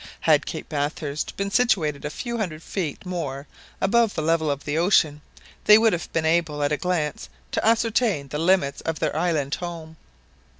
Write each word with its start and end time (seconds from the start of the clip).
Had 0.21 0.47
Cape 0.47 0.67
Bathurst 0.67 1.37
been 1.37 1.51
situated 1.51 2.03
a 2.05 2.09
few 2.09 2.39
hundred 2.39 2.63
feet 2.63 3.05
more 3.05 3.45
above 3.79 4.15
the 4.15 4.23
level 4.23 4.49
of 4.49 4.63
the 4.65 4.75
ocean, 4.75 5.21
they 5.65 5.77
would 5.77 5.93
have 5.93 6.11
been 6.11 6.25
able 6.25 6.63
at 6.63 6.71
a 6.71 6.75
glance 6.77 7.29
to 7.51 7.63
ascertain 7.63 8.27
the 8.29 8.39
limits 8.39 8.81
of 8.81 8.97
their 8.97 9.15
island 9.15 9.53
home. 9.53 9.97